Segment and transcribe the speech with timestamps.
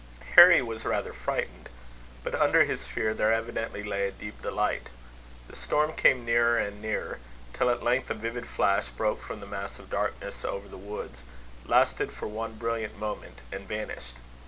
[0.35, 1.69] Harry was rather frightened;
[2.23, 4.89] but under his fear, there evidently lay a deep delight.
[5.47, 7.19] The storm came nearer and nearer;
[7.53, 11.21] till at length a vivid flash broke from the mass of darkness over the woods,
[11.67, 14.15] lasted for one brilliant moment, and vanished.